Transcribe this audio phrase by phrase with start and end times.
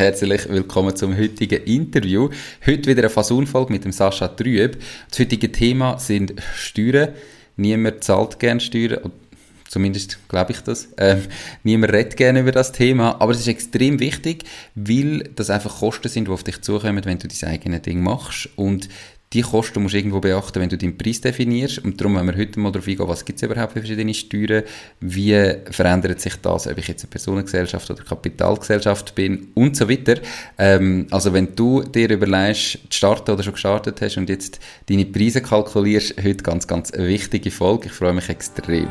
[0.00, 2.30] Herzlich willkommen zum heutigen Interview.
[2.66, 4.78] Heute wieder eine Fasunfolge mit dem Sascha Trüb.
[5.10, 7.10] Das heutige Thema sind Steuern.
[7.58, 9.12] Niemand zahlt gerne Steuern.
[9.68, 10.88] Zumindest glaube ich das.
[10.96, 11.24] Ähm,
[11.64, 14.44] niemand redet gerne über das Thema, aber es ist extrem wichtig,
[14.74, 18.48] weil das einfach Kosten sind, die auf dich zukommen, wenn du dein eigenes Ding machst.
[18.56, 18.88] Und
[19.32, 21.78] die Kosten musst du irgendwo beachten, wenn du deinen Preis definierst.
[21.78, 24.64] Und darum, wenn wir heute mal darauf eingehen, was gibt es überhaupt für verschiedene Steuern,
[24.98, 30.16] wie verändert sich das, ob ich jetzt eine Personengesellschaft oder Kapitalgesellschaft bin und so weiter.
[30.58, 34.58] Ähm, also wenn du dir überlegst, zu starten oder schon gestartet hast und jetzt
[34.88, 37.86] deine Preise kalkulierst, heute ganz, ganz eine wichtige Folge.
[37.86, 38.88] Ich freue mich extrem.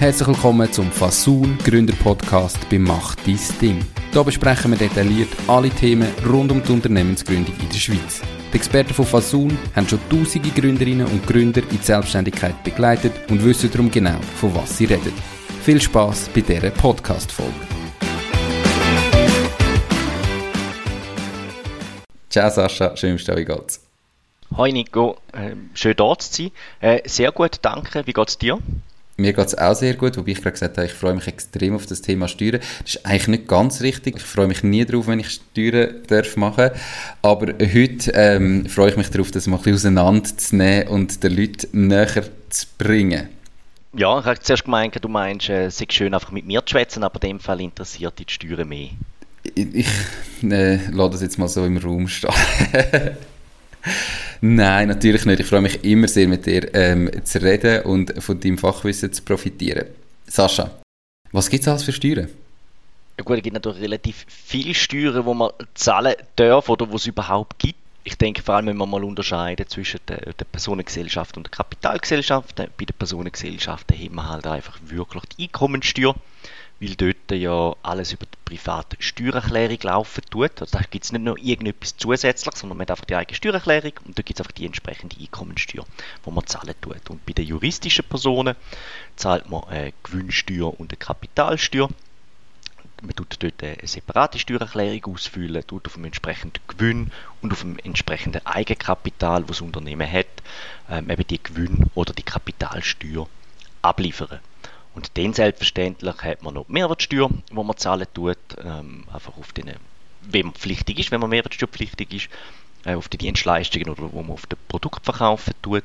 [0.00, 3.84] Herzlich willkommen zum Fasun Gründer Podcast bei Macht dein Ding.
[4.12, 8.20] Hier besprechen wir detailliert alle Themen rund um die Unternehmensgründung in der Schweiz.
[8.52, 13.44] Die Experten von Fasun haben schon tausende Gründerinnen und Gründer in die Selbstständigkeit begleitet und
[13.44, 15.12] wissen darum genau, von was sie reden.
[15.62, 17.54] Viel Spaß bei dieser Podcast-Folge.
[22.28, 23.80] Ciao Sascha, schön, dass du da geht's.
[24.56, 26.50] Hi Nico, äh, schön da zu sein.
[26.80, 28.04] Äh, sehr gut, danke.
[28.04, 28.58] Wie geht's dir?
[29.20, 31.74] Mir geht es auch sehr gut, wobei ich gerade gesagt habe, ich freue mich extrem
[31.74, 32.60] auf das Thema Steuern.
[32.82, 34.16] Das ist eigentlich nicht ganz richtig.
[34.16, 36.70] Ich freue mich nie darauf, wenn ich Steuern darf machen
[37.20, 41.88] Aber heute ähm, freue ich mich darauf, das mal ein bisschen auseinanderzunehmen und den Leuten
[41.88, 43.28] näher zu bringen.
[43.92, 46.70] Ja, ich habe zuerst gemeint, du meinst, äh, es ist schön, einfach mit mir zu
[46.70, 48.90] schwätzen, aber in dem Fall interessiert dich die Steuern mehr.
[49.54, 49.86] Ich, ich
[50.44, 52.30] äh, lasse das jetzt mal so im Raum stehen.
[54.42, 55.40] Nein, natürlich nicht.
[55.40, 59.22] Ich freue mich immer sehr, mit dir ähm, zu reden und von deinem Fachwissen zu
[59.22, 59.86] profitieren.
[60.26, 60.70] Sascha,
[61.32, 62.28] was gibt es alles für Steuern?
[63.18, 67.06] Ja gut, es gibt natürlich relativ viele Steuern, die man zahlen darf oder die es
[67.06, 67.78] überhaupt gibt.
[68.02, 72.56] Ich denke, vor allem müssen wir mal unterscheiden zwischen der, der Personengesellschaft und der Kapitalgesellschaft.
[72.56, 76.14] Bei der Personengesellschaft haben wir halt einfach wirklich die Einkommensteuer
[76.80, 80.60] weil dort ja alles über die private Steuererklärung laufen tut.
[80.60, 83.92] Also da gibt es nicht nur irgendetwas zusätzlich, sondern man hat einfach die eigene Steuererklärung
[84.06, 85.84] und da gibt es einfach die entsprechende Einkommensteuer,
[86.24, 87.10] die man zahlen tut.
[87.10, 88.56] Und bei den juristischen Personen
[89.16, 91.90] zahlt man eine Gewinnsteuer und eine Kapitalsteuer.
[93.02, 97.78] Man tut dort eine separate Steuererklärung ausfüllen, tut auf dem entsprechenden Gewinn und auf dem
[97.78, 100.26] entsprechenden Eigenkapital, das das Unternehmen hat,
[100.88, 103.26] ähm, eben die Gewinn- oder die Kapitalsteuer
[103.82, 104.40] abliefern.
[104.94, 109.52] Und dann selbstverständlich hat man noch die Mehrwertsteuer, die man zahlen tut, ähm, einfach auf
[109.52, 109.70] den,
[110.22, 112.28] wenn man pflichtig ist, wenn man Mehrwertsteuerpflichtig ist,
[112.84, 115.84] äh, auf die Dienstleistungen oder wo man auf den Produkt verkaufen tut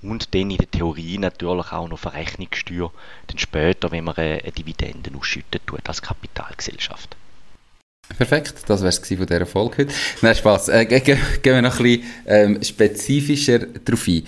[0.00, 2.92] und dann in der Theorie natürlich auch noch Verrechnungssteuer,
[3.26, 7.16] dann später, wenn man äh, eine Dividende ausschütten tut als Kapitalgesellschaft.
[8.16, 9.94] Perfekt, das wäre es von dieser Folge heute.
[10.22, 10.68] Nein, Spaß.
[10.68, 14.26] Äh, gehen wir noch ein bisschen ähm, spezifischer darauf ein.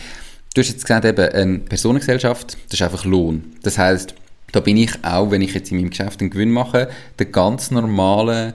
[0.55, 3.57] Du hast jetzt gesagt, eben, eine Personengesellschaft, das ist einfach Lohn.
[3.63, 4.15] Das heißt,
[4.53, 6.89] da bin ich auch, wenn ich jetzt in meinem Geschäft einen Gewinn mache,
[7.19, 8.55] der ganz normalen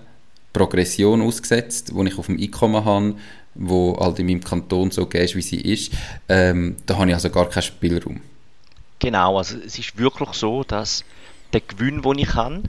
[0.52, 3.16] Progression ausgesetzt, wo ich auf dem Einkommen habe,
[3.56, 5.92] wo halt in meinem Kanton so ist, wie sie ist.
[6.30, 8.22] Ähm, da habe ich also gar keinen Spielraum.
[9.00, 11.04] Genau, also es ist wirklich so, dass
[11.52, 12.64] der Gewinn, den ich habe,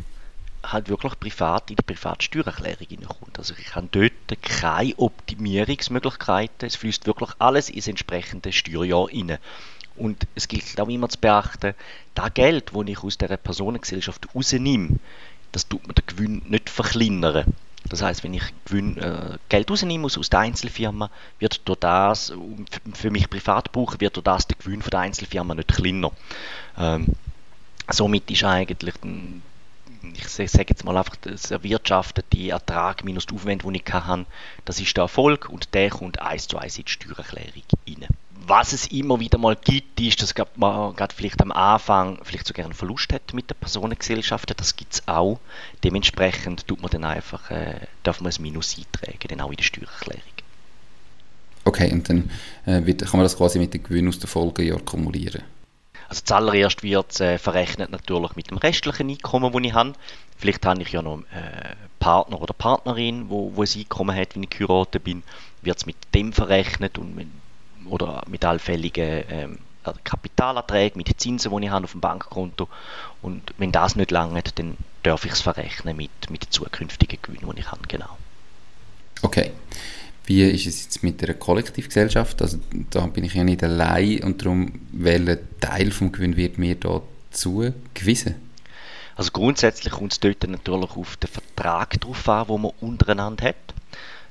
[0.72, 3.38] halt wirklich privat in die private Steuererklärung hineinkommt.
[3.38, 6.66] Also ich habe dort keine Optimierungsmöglichkeiten.
[6.66, 9.38] Es fließt wirklich alles ins entsprechende Steuerjahr rein.
[9.96, 11.74] Und es gilt auch immer zu beachten,
[12.14, 14.98] das Geld, das ich aus dieser Personengesellschaft rausnehme,
[15.52, 17.54] das tut mir den Gewinn nicht verkleinern.
[17.88, 22.32] Das heißt, wenn ich Gewinn, äh, Geld rausnehme aus, aus der Einzelfirma, wird durch das,
[22.94, 26.10] für mich privat brauchen, wird durch das der Gewinn von der Einzelfirma nicht kleiner.
[26.78, 27.06] Ähm,
[27.88, 28.94] somit ist eigentlich
[30.16, 34.26] ich sage jetzt mal einfach, das erwirtschaftete Ertrag minus die Aufwände, die ich habe,
[34.64, 38.06] das ist der Erfolg und der kommt eins zu eins in die Steuererklärung rein.
[38.46, 42.66] Was es immer wieder mal gibt, ist, dass man gerade vielleicht am Anfang vielleicht sogar
[42.66, 44.52] einen Verlust hat mit der Personengesellschaft.
[44.58, 45.40] Das gibt es auch.
[45.82, 49.64] Dementsprechend tut man dann einfach, äh, darf man ein Minus eintragen, dann auch in der
[49.64, 50.22] Steuererklärung.
[51.64, 52.30] Okay, und dann
[52.66, 55.42] äh, wird, kann man das quasi mit dem Gewinn aus den Folgejahr kumulieren?
[56.08, 59.92] Also zuallererst wird es äh, verrechnet natürlich mit dem restlichen Einkommen, das ich habe.
[60.36, 64.34] Vielleicht habe ich ja noch einen äh, Partner oder Partnerin, wo, wo ein Einkommen hat,
[64.34, 65.22] wenn ich geheiratet bin,
[65.62, 67.28] wird es mit dem verrechnet und mit,
[67.86, 69.58] oder mit allfälligen ähm,
[70.04, 72.68] Kapitalerträgen, mit den Zinsen, die ich habe auf dem Bankkonto.
[73.22, 77.50] Und wenn das nicht langt, dann darf ich es verrechnen mit, mit den zukünftigen Gewinnen,
[77.54, 78.16] die ich habe, genau.
[79.22, 79.52] Okay.
[80.26, 82.40] Wie ist es jetzt mit der Kollektivgesellschaft?
[82.40, 82.58] Also
[82.90, 87.02] da bin ich ja nicht allein und darum, welcher Teil vom Gewinn wird mir da
[87.30, 88.36] zugewiesen?
[89.16, 93.74] Also grundsätzlich kommt es dort natürlich auf den Vertrag drauf an, wo man untereinander hat.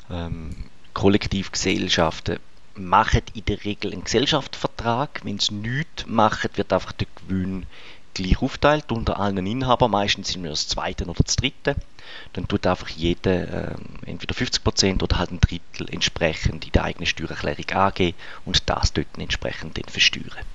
[0.09, 0.49] Ähm,
[0.93, 2.39] Kollektivgesellschaften
[2.75, 5.21] machen in der Regel einen Gesellschaftsvertrag.
[5.23, 7.65] Wenn sie nichts machen, wird einfach der Gewinn
[8.13, 11.75] gleich aufteilt unter allen Inhabern, meistens sind wir das zweite oder das dritte.
[12.33, 13.75] Dann tut einfach jeder äh,
[14.05, 19.07] entweder 50% oder halt ein Drittel entsprechend in der eigenen Steuererklärung angeben und das dort
[19.17, 20.45] entsprechend dann versteuern.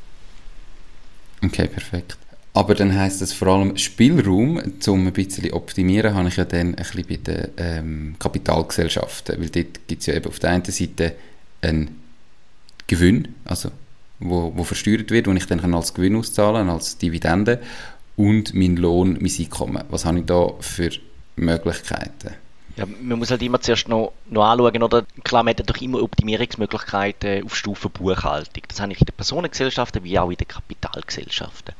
[1.42, 2.16] Okay, perfekt.
[2.54, 6.74] Aber dann heißt das vor allem Spielraum, um ein bisschen optimieren, habe ich ja dann
[6.74, 10.64] ein bisschen bei den ähm, Kapitalgesellschaften, weil dort gibt es ja eben auf der einen
[10.64, 11.14] Seite
[11.60, 12.02] einen
[12.86, 13.70] Gewinn, also
[14.20, 17.60] wo, wo versteuert wird, und ich dann als Gewinn auszahlen als Dividende
[18.16, 19.84] und mein Lohn, mein Einkommen.
[19.90, 20.90] Was habe ich da für
[21.36, 22.34] Möglichkeiten?
[22.78, 25.04] Ja, man muss halt immer zuerst noch, noch anschauen, oder?
[25.24, 28.62] Klar, man hat natürlich immer Optimierungsmöglichkeiten auf Stufe Buchhaltung.
[28.68, 31.74] Das habe ich in den Personengesellschaften wie auch in den Kapitalgesellschaften.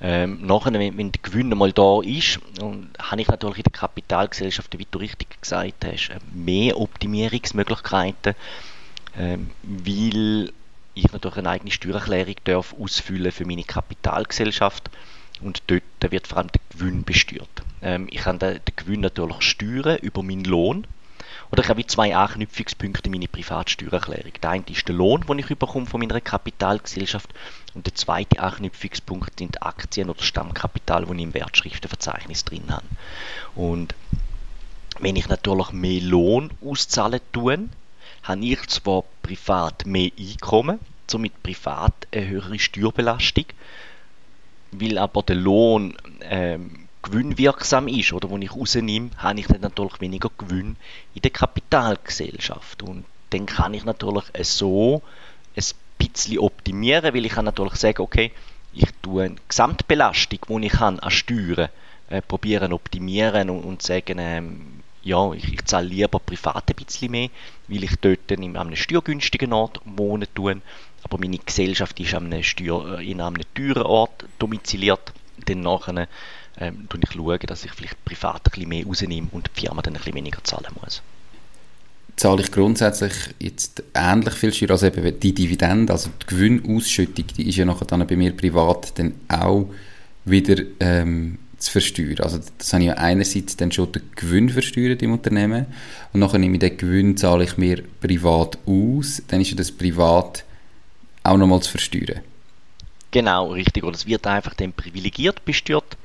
[0.00, 3.72] Ähm, nachher, wenn, wenn der Gewinn mal da ist, und habe ich natürlich in den
[3.72, 8.34] Kapitalgesellschaften, wie du richtig gesagt hast, mehr Optimierungsmöglichkeiten,
[9.18, 10.50] ähm, weil
[10.98, 14.90] ich natürlich eine eigene Steuererklärung darf ausfüllen für meine Kapitalgesellschaft
[15.40, 17.62] und dort wird vor allem der Gewinn besteuert.
[17.82, 20.86] Ähm, ich kann den, den Gewinn natürlich steuern über meinen Lohn
[21.50, 24.32] oder ich habe zwei Anknüpfungspunkte in meine Privatsteuererklärung.
[24.42, 27.32] Der eine ist der Lohn, den ich bekomme von meiner Kapitalgesellschaft
[27.74, 32.84] und der zweite Anknüpfungspunkt sind Aktien oder Stammkapital, die ich im Wertschriftenverzeichnis drin habe.
[33.54, 33.94] Und
[35.00, 37.68] wenn ich natürlich mehr Lohn auszahlen tue,
[38.28, 43.46] habe ich zwar privat mehr Einkommen, somit privat eine höhere Steuerbelastung,
[44.70, 50.00] weil aber der Lohn ähm, gewinnwirksam ist oder wo ich rausnehme, habe ich dann natürlich
[50.00, 50.76] weniger Gewinn
[51.14, 52.82] in der Kapitalgesellschaft.
[52.82, 55.02] Und dann kann ich natürlich so
[55.56, 55.64] ein
[55.96, 58.32] bisschen optimieren, weil ich kann natürlich sagen, okay,
[58.74, 61.70] ich tue eine Gesamtbelastung, die ich habe an Steuern,
[62.10, 67.10] äh, probieren optimieren und, und sagen, ähm, ja, ich, ich zahle lieber privat ein bisschen
[67.10, 67.30] mehr,
[67.68, 70.60] weil ich dort in einem steuergünstigen Ort wohnen tue,
[71.02, 75.12] aber meine Gesellschaft ist an einem Steuer, äh, in einem teuren Ort domiziliert.
[75.46, 76.08] Dann nachher
[76.60, 79.94] ähm, ich schaue, dass ich vielleicht privat ein bisschen mehr rausnehme und die Firma dann
[79.94, 81.02] ein bisschen weniger zahlen muss.
[82.16, 87.48] Zahle ich grundsätzlich jetzt ähnlich viel Steuer, also eben die Dividende, also die Gewinnausschüttung, die
[87.48, 89.70] ist ja nachher dann bei mir privat dann auch
[90.24, 92.20] wieder ähm, zu versteuern.
[92.20, 95.66] Also das habe ich ja einerseits dann schon den Gewinn versteuert im Unternehmen
[96.12, 99.72] und nachher nehme ich den Gewinn, zahle ich mir privat aus, dann ist ja das
[99.72, 100.44] privat
[101.24, 102.20] auch nochmal zu versteuern.
[103.10, 103.84] Genau, richtig.
[103.84, 105.96] Oder es wird einfach dann privilegiert besteuert.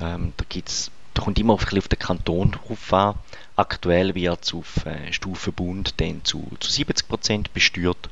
[0.00, 3.14] Ähm, da, gibt's, da kommt immer auf, auf den Kanton drauf an.
[3.56, 8.10] Aktuell wird es auf äh, Stufe Bund dann zu, zu 70% besteuert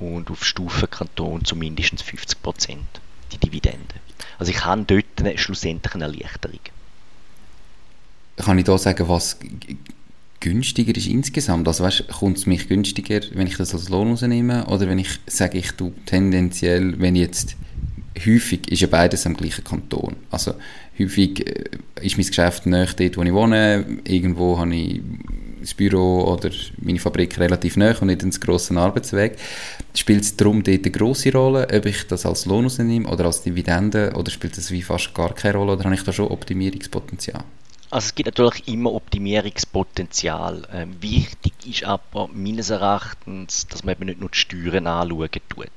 [0.00, 2.78] und auf Stufe Kanton zu mindestens 50%
[3.32, 3.94] die Dividende.
[4.40, 6.60] Also ich habe dort schlussendlich eine Erleichterung.
[8.38, 9.38] Kann ich da sagen, was
[10.40, 11.68] günstiger ist insgesamt?
[11.68, 15.20] Also weißt, kommt es mich günstiger, wenn ich das als Lohn rausnehme oder wenn ich
[15.26, 17.54] sage, ich tue tendenziell, wenn jetzt
[18.26, 20.16] häufig ist ja beides am gleichen Kanton.
[20.30, 20.54] Also
[20.98, 21.64] häufig äh,
[22.00, 23.84] ist mein Geschäft näher dort, wo ich wohne.
[24.04, 25.02] Irgendwo habe ich
[25.60, 29.36] das Büro oder meine Fabrik relativ näher und nicht einen grossen Arbeitsweg.
[29.94, 33.42] Spielt es darum dort eine grosse Rolle, ob ich das als Lohn rausnehme oder als
[33.42, 37.42] Dividende oder spielt das wie fast gar keine Rolle oder habe ich da schon Optimierungspotenzial?
[37.90, 40.62] Also es gibt natürlich immer Optimierungspotenzial.
[40.72, 45.68] Ähm, wichtig ist aber meines Erachtens, dass man eben nicht nur die Steuern anschauen tut.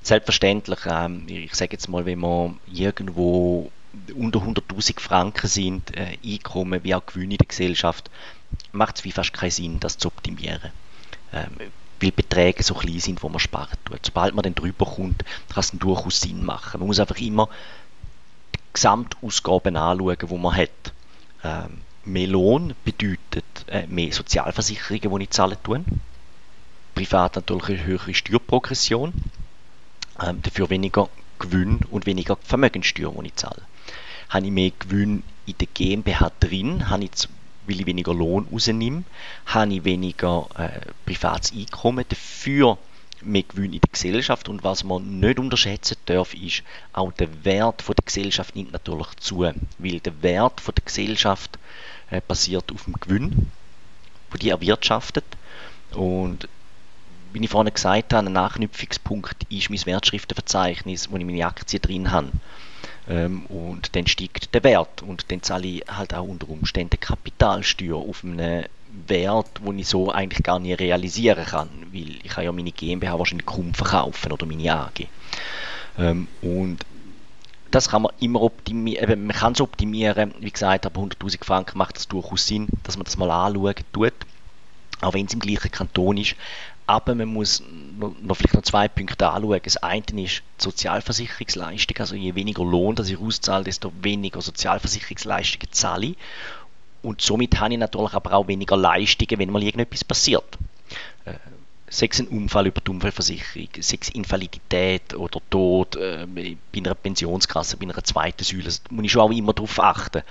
[0.00, 3.72] Selbstverständlich, ähm, ich sage jetzt mal, wenn man irgendwo
[4.14, 8.10] unter 100.000 Franken sind, äh, Einkommen wie auch Gewinne in der Gesellschaft,
[8.70, 10.70] macht es wie fast keinen Sinn, das zu optimieren.
[11.32, 11.50] Ähm,
[12.00, 14.04] weil Beträge so klein sind, wo man sparen tut.
[14.04, 16.80] Sobald man dann drüber kommt, kann es durchaus Sinn machen.
[16.80, 17.48] Man muss einfach immer
[18.54, 20.92] die Gesamtausgaben anschauen, die man hat.
[21.44, 25.84] Ähm, mehr Lohn bedeutet äh, mehr Sozialversicherungen, die ich zahlen tue.
[26.94, 29.12] Privat natürlich eine höhere Steuerprogression.
[30.22, 33.62] Ähm, dafür weniger Gewinn und weniger Vermögenssteuer, die ich zahle.
[34.28, 37.10] Habe ich mehr Gewinn in der GmbH drin, habe ich
[37.66, 39.04] weil ich weniger Lohn rausnehme,
[39.46, 42.78] habe ich weniger äh, privates Einkommen, dafür
[43.22, 44.48] mehr Gewinn in der Gesellschaft.
[44.48, 49.08] Und was man nicht unterschätzen darf, ist, auch der Wert von der Gesellschaft nimmt natürlich
[49.16, 51.58] zu, weil der Wert von der Gesellschaft
[52.10, 53.50] äh, basiert auf dem Gewinn,
[54.30, 55.24] wo die erwirtschaftet.
[55.92, 56.48] Und
[57.32, 62.10] wie ich vorhin gesagt habe, ein Nachknüpfungspunkt ist mein Wertschriftenverzeichnis, wo ich meine Aktien drin
[62.10, 62.30] habe.
[63.08, 65.02] Ähm, und dann steigt der Wert.
[65.02, 68.66] Und dann zahle ich halt auch unter Umständen Kapitalsteuer auf einen
[69.06, 73.18] Wert, den ich so eigentlich gar nicht realisieren kann, weil ich kann ja meine GmbH
[73.18, 75.06] wahrscheinlich kaum verkaufen oder meine AG.
[75.98, 76.78] Ähm, und
[77.70, 81.98] das kann man immer optimieren, man kann es optimieren, wie gesagt, aber 100'000 Franken macht
[81.98, 84.14] es durchaus Sinn, dass man das mal anschauen tut,
[85.00, 86.36] auch wenn es im gleichen Kanton ist,
[86.86, 87.62] aber man muss
[87.98, 89.60] noch, vielleicht noch zwei Punkte anschauen.
[89.62, 91.96] Das eine ist die Sozialversicherungsleistung.
[91.98, 96.16] Also je weniger Lohn das ich auszahle, desto weniger Sozialversicherungsleistungen zahle ich.
[97.02, 100.58] Und somit habe ich natürlich aber auch weniger Leistungen, wenn mal irgendetwas passiert.
[101.24, 101.34] Äh,
[101.88, 107.84] sechs ein Unfall über die Unfallversicherung, sechs Invalidität oder Tod äh, bei einer Pensionskasse, bei
[107.84, 108.64] einer zweiten Säule.
[108.64, 110.22] Da muss ich schon auch immer darauf achten.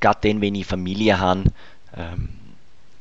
[0.00, 1.44] Gerade dann, wenn ich Familie habe,
[1.94, 2.28] ähm,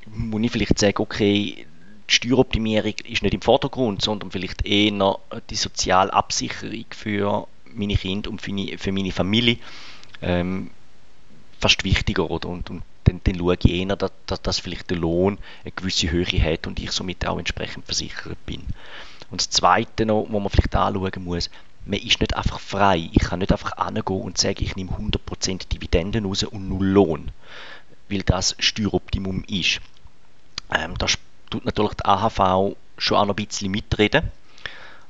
[0.08, 1.66] muss ich vielleicht sagen, okay,
[2.10, 5.20] die Steueroptimierung ist nicht im Vordergrund, sondern vielleicht eher
[5.50, 9.58] die soziale Absicherung für meine Kinder und für meine Familie
[10.22, 10.70] ähm,
[11.60, 12.30] fast wichtiger.
[12.30, 12.50] Oder?
[12.50, 16.26] Und, und dann, dann schaue ich eher, dass, dass vielleicht der Lohn eine gewisse Höhe
[16.26, 18.64] hat und ich somit auch entsprechend versichert bin.
[19.32, 21.50] Und das Zweite noch, was man vielleicht anschauen muss,
[21.86, 23.10] man ist nicht einfach frei.
[23.14, 27.32] Ich kann nicht einfach angehen und sagen, ich nehme 100% Dividenden raus und null Lohn,
[28.10, 29.82] weil das Steueroptimum ist.
[30.72, 31.08] Ähm, da
[31.56, 34.32] tut natürlich die AHV schon auch noch ein bisschen mitreden.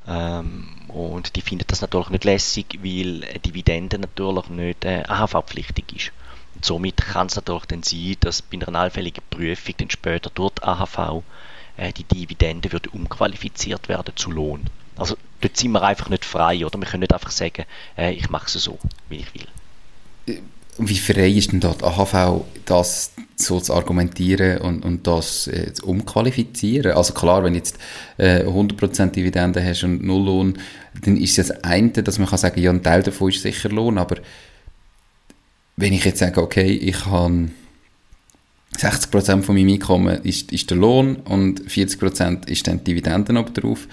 [0.08, 5.86] Ähm, und die findet das natürlich nicht lässig, weil eine Dividende natürlich nicht äh, AHV-pflichtig
[5.96, 6.12] ist.
[6.54, 10.54] Und somit kann es natürlich dann sein, dass bei einer allfälligen Prüfung dann später durch
[10.54, 11.24] die AHV
[11.78, 14.66] äh, die Dividende würde umqualifiziert werden zu Lohn.
[14.96, 16.80] Also dort sind wir einfach nicht frei, oder?
[16.80, 17.66] Wir können nicht einfach sagen,
[17.98, 18.78] äh, ich mache es so,
[19.10, 20.38] wie ich will.
[20.77, 25.86] Wie frei ist denn dort AHV, das so zu argumentieren und, und das äh, zu
[25.86, 26.94] umqualifizieren?
[26.94, 27.77] Also klar, wenn du jetzt
[28.17, 30.58] äh, 100% Dividende hast und Nulllohn,
[31.01, 33.70] dann ist es das eine, dass man kann sagen, ja, ein Teil davon ist sicher
[33.70, 34.17] Lohn, aber
[35.77, 37.50] wenn ich jetzt sage, okay, ich habe
[38.77, 43.53] 60% von meinem Einkommen ist, ist der Lohn und 40% ist dann die Dividenden oben
[43.53, 43.88] drauf,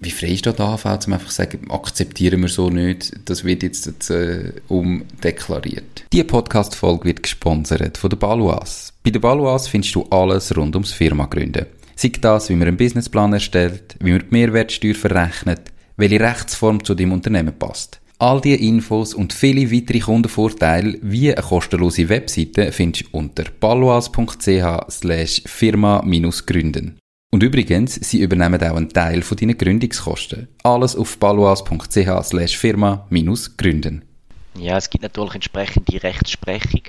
[0.00, 3.62] wie frei da die AHV, um einfach zu sagen, akzeptieren wir so nicht, das wird
[3.62, 6.04] jetzt, jetzt äh, umdeklariert.
[6.12, 8.92] Diese Podcast-Folge wird gesponsert von der Baluas.
[9.02, 11.66] Bei der Baluas findest du alles rund ums Firma gründen.
[11.96, 16.94] Sei das, wie man einen Businessplan erstellt, wie man die Mehrwertsteuer verrechnet, welche Rechtsform zu
[16.94, 18.00] deinem Unternehmen passt.
[18.18, 24.90] All diese Infos und viele weitere Kundenvorteile wie eine kostenlose Webseite findest du unter paloas.ch
[24.90, 26.98] slash firma-gründen.
[27.34, 30.46] Und übrigens, sie übernehmen auch einen Teil von deinen Gründungskosten.
[30.62, 34.04] Alles auf paloas.ch slash firma-gründen.
[34.56, 36.82] Ja, es gibt natürlich entsprechende Rechtsprechung.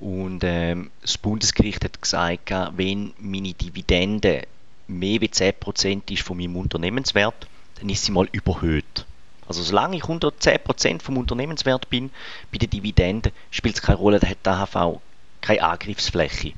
[0.00, 4.44] Und ähm, das Bundesgericht hat gesagt, wenn meine Dividende
[4.88, 7.46] mehr als 10% ist von meinem Unternehmenswert,
[7.78, 9.04] dann ist sie mal überhöht.
[9.46, 12.10] Also solange ich unter 10% vom Unternehmenswert bin,
[12.50, 15.00] bei den Dividenden spielt es keine Rolle, da hat die AHV
[15.42, 16.54] keine Angriffsfläche.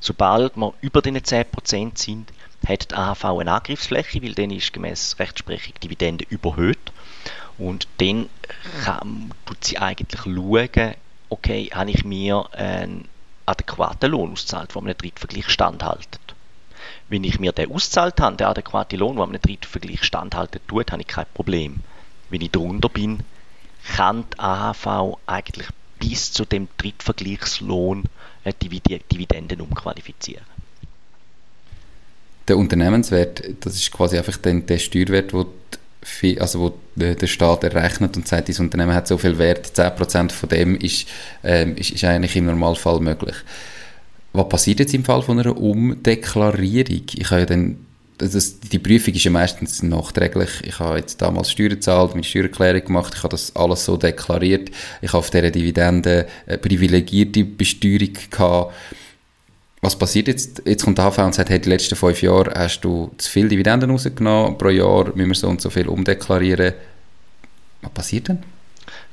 [0.00, 2.32] Sobald wir über den 10% sind,
[2.66, 6.92] hat die AHV eine Angriffsfläche, weil dann ist gemäß Rechtsprechung Dividende überhöht.
[7.58, 8.28] Und dann
[8.84, 10.94] kann, tut sie eigentlich schauen,
[11.28, 13.08] okay, habe ich mir einen
[13.46, 16.20] adäquaten Lohn ausgezahlt, der einem Drittvergleich standhaltet.
[17.08, 21.02] Wenn ich mir den ausgezahlt habe, der adäquate Lohn, der einem Drittvergleich standhalten tut, habe
[21.02, 21.80] ich kein Problem
[22.34, 23.20] wenn ich drunter bin,
[23.96, 25.68] kann die AHV eigentlich
[26.00, 28.04] bis zu dem Drittvergleichslohn
[28.60, 30.44] Dividenden umqualifizieren.
[32.48, 35.46] Der Unternehmenswert, das ist quasi einfach den, der Steuerwert, wo
[36.22, 40.30] die, also wo der Staat errechnet und sagt, das Unternehmen hat so viel Wert, 10%
[40.30, 41.08] von dem ist,
[41.42, 43.36] ähm, ist, ist eigentlich im Normalfall möglich.
[44.32, 47.02] Was passiert jetzt im Fall von einer Umdeklarierung?
[47.14, 47.78] Ich habe ja dann
[48.18, 50.50] das, die Prüfung ist ja meistens nachträglich.
[50.62, 54.70] Ich habe jetzt damals Steuern gezahlt, meine Steuererklärung gemacht, ich habe das alles so deklariert.
[55.02, 58.72] Ich habe auf dieser Dividende eine privilegierte Besteuerung gehabt.
[59.84, 60.62] Was passiert jetzt?
[60.64, 63.48] Jetzt kommt die AV und sagt, hey, die letzten fünf Jahre hast du zu viele
[63.48, 66.72] Dividenden rausgenommen, pro Jahr müssen wir so und so viel umdeklarieren.
[67.82, 68.42] Was passiert denn?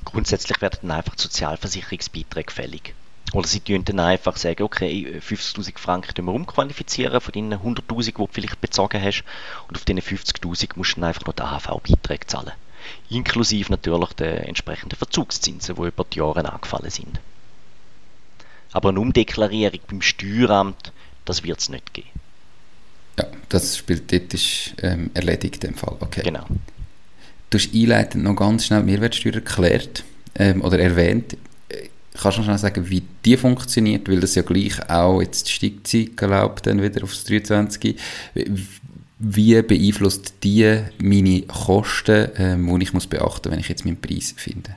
[0.05, 2.93] Grundsätzlich werden dann einfach Sozialversicherungsbeiträge fällig.
[3.33, 8.05] Oder sie tun dann einfach sagen, okay, 50'000 Franken tun wir umqualifizieren von deinen 100'000,
[8.05, 9.25] die du vielleicht bezogen hast
[9.67, 12.53] und auf diesen 50'000 musst du dann einfach noch die AHV-Beiträge zahlen.
[13.09, 17.19] Inklusive natürlich der entsprechenden Verzugszinsen, die über die Jahre angefallen sind.
[18.71, 20.91] Aber eine Umdeklarierung beim Steueramt,
[21.25, 22.07] das wird es nicht geben.
[23.19, 25.97] Ja, das spielt dort ist ähm, erledigt im Fall.
[25.99, 26.21] Okay.
[26.23, 26.45] Genau.
[27.49, 31.35] Du hast einleitend noch ganz schnell Mehrwertsteuer erklärt ähm, oder erwähnt.
[32.13, 34.09] Kannst du noch schnell sagen, wie die funktioniert?
[34.09, 37.97] Weil das ja gleich auch, jetzt steigt sie, glaube dann wieder aufs 23.
[39.19, 43.99] Wie beeinflusst die meine Kosten, ähm, die ich muss beachten muss, wenn ich jetzt meinen
[43.99, 44.75] Preis finde?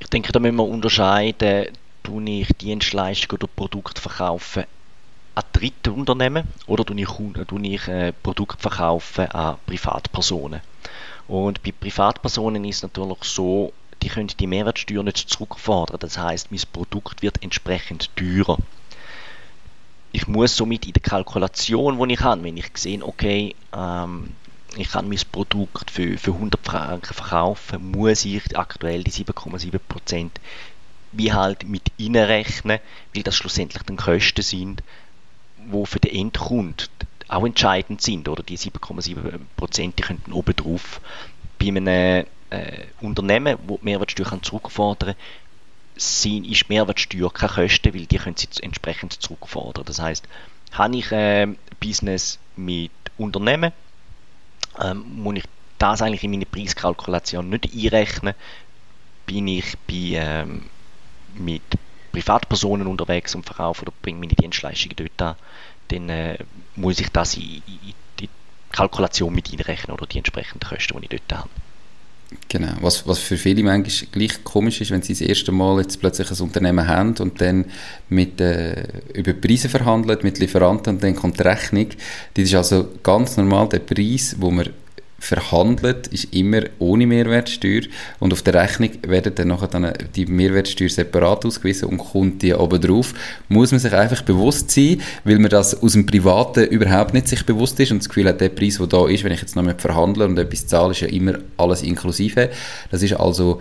[0.00, 1.66] Ich denke, da müssen wir unterscheiden,
[2.10, 4.64] tue ich Dienstleistungen oder Produkte verkaufen
[5.36, 7.08] an dritte Unternehmen oder tue ich,
[7.46, 10.60] tue ich äh, Produkte verkaufen an Privatpersonen.
[11.28, 16.00] Und bei Privatpersonen ist es natürlich so, die können die Mehrwertsteuer nicht zurückfordern.
[16.00, 18.58] Das heißt, mein Produkt wird entsprechend teurer.
[20.10, 24.34] ich muss somit in der Kalkulation, die ich habe, wenn ich sehe, okay, ähm,
[24.76, 30.30] ich kann mein Produkt für, für 100 Franken verkaufen, muss ich aktuell die 7,7%
[31.12, 32.78] wie halt mit reinrechnen,
[33.14, 34.82] weil das schlussendlich dann Kosten sind,
[35.66, 36.88] wo für den Endkunden
[37.28, 41.00] auch entscheidend sind, oder die 7,7% die könnten oben drauf
[41.58, 48.18] bei einem äh, Unternehmen, wo die Mehrwertsteuer zurückfordern kann, ist Mehrwertsteuer keine Kosten, weil die
[48.18, 49.84] können sie entsprechend zurückfordern.
[49.84, 50.26] Das heißt,
[50.72, 53.72] habe ich ein äh, Business mit Unternehmen,
[54.82, 55.44] ähm, muss ich
[55.78, 58.34] das eigentlich in meine Preiskalkulation nicht einrechnen,
[59.26, 60.64] bin ich bei, ähm,
[61.34, 61.62] mit
[62.12, 65.36] Privatpersonen unterwegs und verkaufe oder bringe meine Dienstleistungen dort an,
[65.88, 66.38] dann äh,
[66.76, 68.28] muss ich das in, in, die
[68.72, 71.50] Kalkulation mit einrechnen oder die entsprechenden Kosten, die ich dort habe.
[72.48, 75.98] Genau, was, was für viele manchmal gleich komisch ist, wenn sie das erste Mal jetzt
[75.98, 77.64] plötzlich ein Unternehmen haben und dann
[78.08, 78.84] mit, äh,
[79.14, 81.88] über Preise verhandeln mit Lieferanten und dann kommt die Rechnung.
[82.34, 84.70] Das ist also ganz normal der Preis, wo man
[85.20, 87.82] verhandelt, ist immer ohne Mehrwertsteuer
[88.18, 92.54] und auf der Rechnung werden dann nachher dann die Mehrwertsteuer separat ausgewiesen und kommt die
[92.54, 93.14] oben drauf.
[93.48, 97.44] Muss man sich einfach bewusst sein, weil man das aus dem Privaten überhaupt nicht sich
[97.44, 99.62] bewusst ist und das Gefühl hat, der Preis, der da ist, wenn ich jetzt noch
[99.62, 102.50] mit verhandle und etwas zahle, ist ja immer alles inklusive.
[102.90, 103.60] Das ist also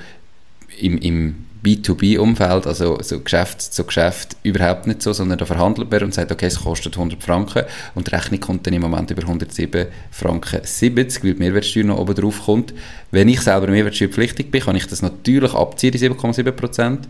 [0.79, 6.03] im, im B2B-Umfeld, also so Geschäft zu Geschäft, überhaupt nicht so, sondern da verhandelt man
[6.03, 7.63] und sagt, okay, es kostet 100 Franken
[7.95, 11.97] und die Rechnung kommt dann im Moment über 107 Franken 70, weil die Mehrwertsteuer noch
[11.99, 12.73] oben drauf kommt.
[13.11, 17.07] Wenn ich selber mehrwertsteuerpflichtig bin, kann ich das natürlich abziehen, die 7,7 Prozent.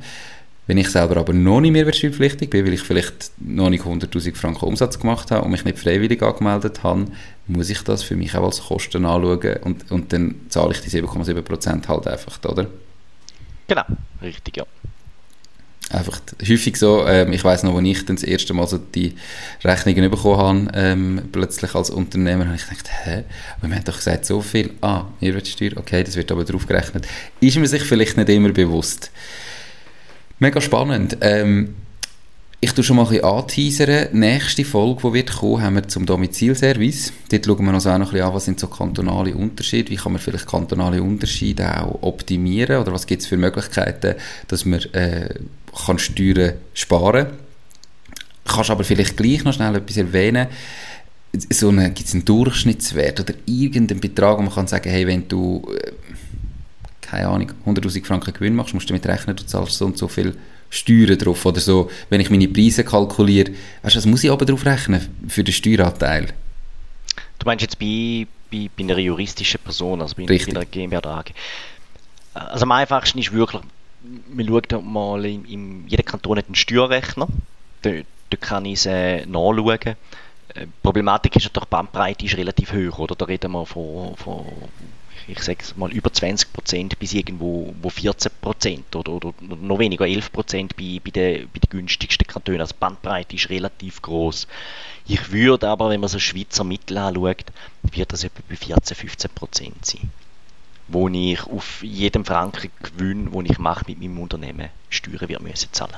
[0.65, 4.65] Wenn ich selber aber noch nicht mehrwertsteuerpflichtig bin, weil ich vielleicht noch nicht 100'000 Franken
[4.65, 7.06] Umsatz gemacht habe und mich nicht freiwillig angemeldet habe,
[7.48, 10.89] muss ich das für mich auch als Kosten anschauen und, und dann zahle ich die
[10.89, 12.68] 7,7 Prozent halt einfach, oder?
[13.70, 13.86] Genau,
[14.22, 14.66] richtig, ja.
[15.92, 19.16] Einfach häufig so, ähm, ich weiß noch, als ich dann das erste Mal so die
[19.64, 23.24] Rechnungen bekommen habe, ähm, plötzlich als Unternehmer, habe ich gedacht, hä,
[23.58, 27.08] aber wir haben doch gesagt, so viel, ah, Mehrwertsteuer, okay, das wird aber drauf gerechnet.
[27.40, 29.12] Ist man sich vielleicht nicht immer bewusst.
[30.40, 31.18] Mega spannend.
[31.22, 31.76] Ähm,
[32.62, 34.07] ich tue schon mal ein bisschen anteasern.
[34.12, 37.14] Nächste Folge, die wird kommen, haben wir zum Domizilservice.
[37.31, 39.96] Dort schauen wir uns auch noch ein bisschen an, was sind so kantonale Unterschiede, wie
[39.96, 44.16] kann man vielleicht kantonale Unterschiede auch optimieren oder was gibt es für Möglichkeiten,
[44.50, 45.36] dass man äh,
[45.86, 47.38] kann Steuern sparen kann.
[48.46, 50.48] Kannst aber vielleicht gleich noch schnell etwas erwähnen.
[51.50, 55.66] So gibt es einen Durchschnittswert oder irgendeinen Betrag, wo man kann sagen, hey, wenn du
[55.81, 55.92] äh,
[57.01, 60.07] keine Ahnung, 100'000 Franken Gewinn machst, musst du damit rechnen, du zahlst so und so
[60.07, 60.36] viel
[60.70, 63.51] Steuern drauf oder so, wenn ich meine Preise kalkuliere,
[63.82, 66.27] weißt du, was muss ich aber drauf rechnen für den Steueranteil?
[67.40, 71.32] Du meinst jetzt bei, bei, bei einer juristischen Person, also bei, bei einer GmbH AG.
[72.34, 73.62] Also am einfachsten ist wirklich,
[74.32, 77.27] man schaut mal, in, in jeder Kanton hat einen Steuerrechner,
[77.82, 77.92] da,
[78.29, 79.79] da kann ich es äh, nachschauen.
[79.84, 83.16] Die äh, Problematik ist natürlich, die Bandbreite ist relativ hoch, oder?
[83.16, 84.46] Da reden wir von, von
[85.29, 90.07] ich sage mal über 20 Prozent bis irgendwo wo 14 Prozent oder, oder noch weniger
[90.07, 92.61] 11 Prozent bei, bei, den, bei den günstigsten Kantonen.
[92.61, 94.48] Also die Bandbreite ist relativ groß.
[95.07, 97.46] Ich würde aber, wenn man so Schweizer Mittel anschaut,
[97.83, 100.09] wird das etwa bei 14, 15 Prozent sein
[100.89, 105.70] wo ich auf jedem Franken Gewinn, den ich mache mit meinem Unternehmen, Steuern wird müssen
[105.72, 105.98] zahlen.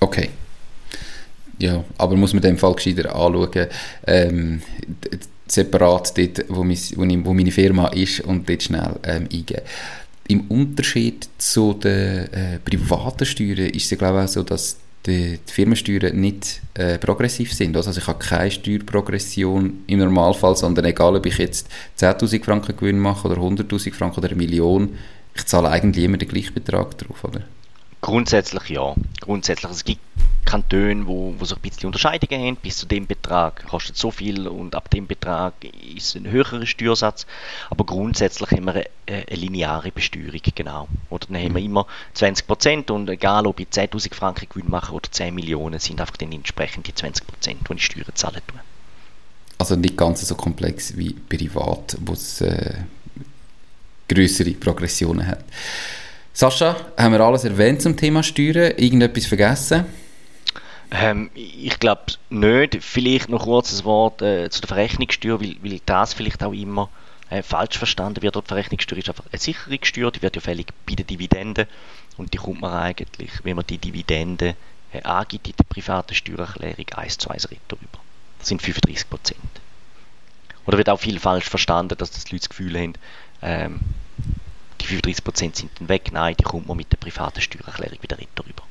[0.00, 0.30] Okay.
[1.58, 3.66] Ja, aber muss man in dem Fall gescheiter anschauen.
[4.06, 4.62] Ähm,
[5.50, 9.62] separat dort, wo, mein, wo, meine Firma ist und dort schnell ähm, eingeben.
[10.28, 15.38] Im Unterschied zu den äh, privaten Steuern ist es glaube ich auch so, dass die,
[15.38, 17.76] die Firmensteuern nicht äh, progressiv sind.
[17.76, 22.98] Also ich habe keine Steuerprogression im Normalfall, sondern egal, ob ich jetzt 10'000 Franken Gewinn
[22.98, 24.90] mache oder 100'000 Franken oder eine Million,
[25.34, 27.42] ich zahle eigentlich immer den gleichen Betrag drauf, oder?
[28.00, 28.94] Grundsätzlich ja.
[29.20, 29.70] Grundsätzlich.
[29.70, 30.00] Es gibt
[30.48, 32.56] Kantone, wo, wo sich ein bisschen Unterscheidungen haben.
[32.56, 35.52] Bis zu dem Betrag kostet so viel und ab dem Betrag
[35.94, 37.26] ist ein höherer Steuersatz.
[37.68, 40.88] Aber grundsätzlich haben wir eine, eine lineare Besteuerung, genau.
[41.10, 41.66] Oder dann haben wir mhm.
[41.66, 46.00] immer 20 Prozent und egal ob ich 10.000 Franken Gewinn mache oder 10 Millionen, sind
[46.00, 48.60] einfach dann entsprechend die 20 Prozent, die ich Steuern zahlen tue.
[49.58, 52.74] Also nicht ganz so komplex wie privat, wo es äh,
[54.08, 55.44] größere Progressionen hat.
[56.38, 58.70] Sascha, haben wir alles erwähnt zum Thema Steuern?
[58.76, 59.84] Irgendetwas vergessen?
[60.92, 62.78] Ähm, ich glaube nicht.
[62.80, 66.90] Vielleicht noch kurz ein Wort äh, zu der Verrechnungssteuer, weil, weil das vielleicht auch immer
[67.28, 68.36] äh, falsch verstanden wird.
[68.36, 71.66] Die Verrechnungssteuer ist einfach eine Sicherungssteuer, die wird ja fällig bei den Dividenden
[72.18, 74.54] und die kommt man eigentlich, wenn man die Dividende
[74.92, 77.98] äh, angibt in der privaten Steuererklärung, 1 zu 1 retour über.
[78.38, 79.40] Das sind 35 Prozent.
[80.66, 82.94] Oder wird auch viel falsch verstanden, dass das die Leute das Gefühl haben,
[83.42, 83.80] ähm,
[84.80, 86.10] die 35% sind dann weg.
[86.12, 88.62] Nein, die kommt man mit der privaten Steuererklärung wieder rüber.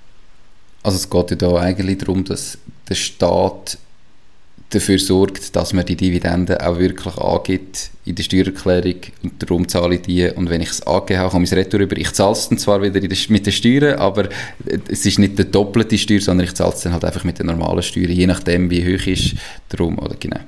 [0.84, 3.78] Also es geht ja da eigentlich darum, dass der Staat
[4.70, 9.96] dafür sorgt, dass man die Dividenden auch wirklich angibt in der Steuererklärung und darum zahle
[9.96, 11.90] ich die und wenn ich es angegeben habe, komme ich es retour.
[11.94, 14.28] Ich zahle es dann zwar wieder der, mit den Steuern, aber
[14.90, 17.46] es ist nicht die doppelte Steuer, sondern ich zahle es dann halt einfach mit den
[17.46, 19.36] normalen Steuern, je nachdem wie hoch ist,
[19.70, 20.40] darum, oder genau.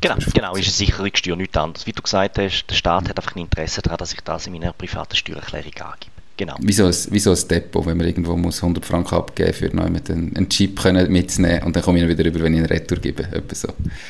[0.00, 1.86] Genau, genau, ist eine Sicherungssteuer, nichts anderes.
[1.86, 4.52] Wie du gesagt hast, der Staat hat einfach ein Interesse daran, dass ich das in
[4.52, 6.12] meiner privaten Steuererklärung angebe.
[6.36, 6.54] Genau.
[6.60, 9.70] Wie so, ein, wie so ein Depot, wenn man irgendwo muss 100 Franken abgeben für
[9.90, 12.68] mit einen, einen Chip können mitzunehmen und dann komme ich wieder rüber, wenn ich einen
[12.68, 13.26] Retour gebe.
[13.52, 13.68] so.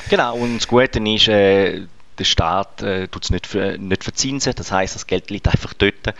[0.09, 1.81] Genau, und das Gute ist, äh,
[2.19, 5.73] der Staat äh, tut es nicht, für, nicht verzinsen, das heißt, das Geld liegt einfach
[5.73, 6.13] dort.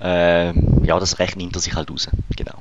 [0.00, 0.52] Äh,
[0.86, 2.08] ja, das rechnet hinter sich halt raus.
[2.36, 2.60] Genau.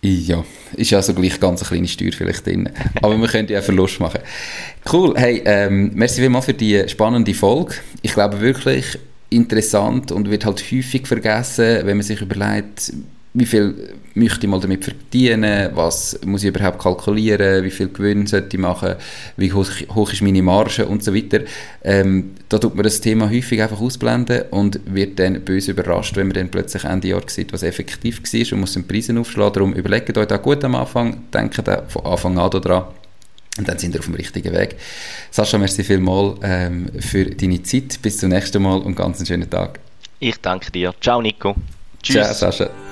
[0.00, 0.44] Ja,
[0.76, 2.68] ist ja so gleich ganz eine kleine Steuer vielleicht drin.
[3.02, 4.20] Aber wir können ja Verlust machen.
[4.90, 7.74] Cool, hey, ähm, merci vielmals für die spannende Folge.
[8.02, 8.96] Ich glaube wirklich,
[9.30, 12.92] interessant und wird halt häufig vergessen, wenn man sich überlegt,
[13.34, 18.26] wie viel möchte ich mal damit verdienen, was muss ich überhaupt kalkulieren, wie viel Gewinn
[18.26, 18.94] sollte ich machen,
[19.36, 21.40] wie hoch, hoch ist meine Marge und so weiter.
[21.84, 26.28] Ähm, da tut man das Thema häufig einfach ausblenden und wird dann böse überrascht, wenn
[26.28, 29.52] man dann plötzlich Ende Jahr sieht, was effektiv war und muss den Preisen aufschlagen.
[29.52, 31.54] Darum überlegt euch da gut am Anfang, denkt
[31.88, 32.84] von Anfang an daran,
[33.58, 34.76] und dann sind wir auf dem richtigen Weg.
[35.30, 38.00] Sascha, merci vielmals ähm, für deine Zeit.
[38.00, 39.80] Bis zum nächsten Mal und ganz einen schönen Tag.
[40.20, 40.94] Ich danke dir.
[41.00, 41.56] Ciao, Nico.
[42.00, 42.14] Tschüss.
[42.14, 42.87] Ciao, Sascha.